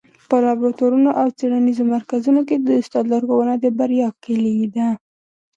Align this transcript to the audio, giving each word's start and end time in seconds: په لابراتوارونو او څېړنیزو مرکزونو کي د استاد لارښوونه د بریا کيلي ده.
په 0.29 0.35
لابراتوارونو 0.45 1.09
او 1.21 1.27
څېړنیزو 1.37 1.83
مرکزونو 1.95 2.41
کي 2.47 2.55
د 2.59 2.69
استاد 2.81 3.05
لارښوونه 3.11 3.53
د 3.59 3.65
بریا 3.77 4.07
کيلي 4.23 4.55
ده. 4.75 4.87